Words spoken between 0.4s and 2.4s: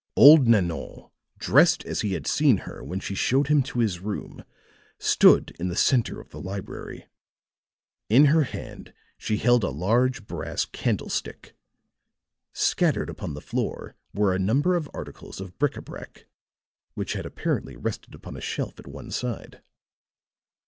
Nanon, dressed as he had